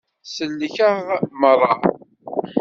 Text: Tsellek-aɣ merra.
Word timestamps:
Tsellek-aɣ 0.27 1.03
merra. 1.39 1.73